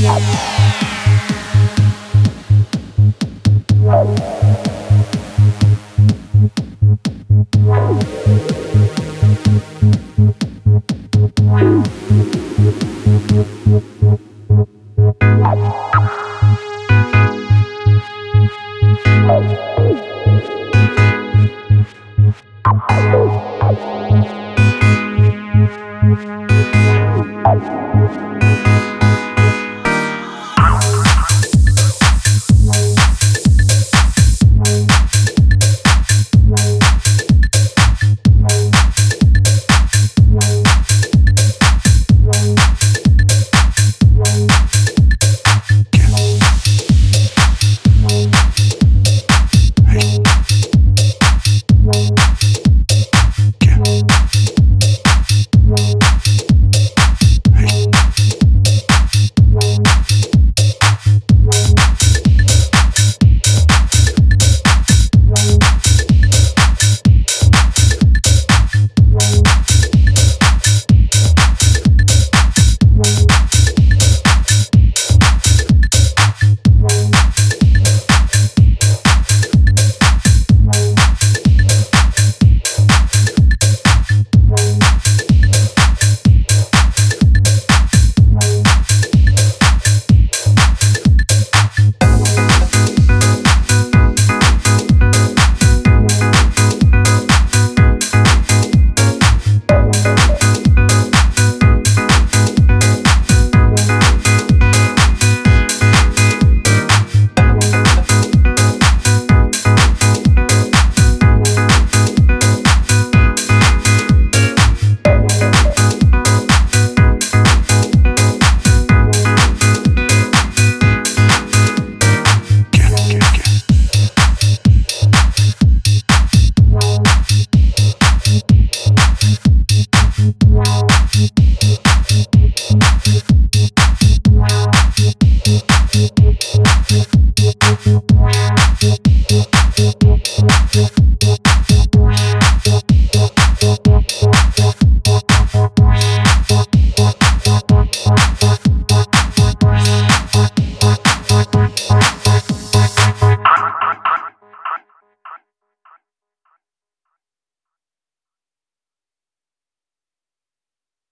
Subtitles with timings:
[0.00, 0.96] Yeah.